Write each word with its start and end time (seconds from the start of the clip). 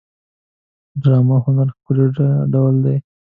ډرامه 1.01 1.37
د 1.39 1.43
هنر 1.45 1.67
ښکلی 1.75 2.05
ډول 2.53 2.75
دی 2.85 2.97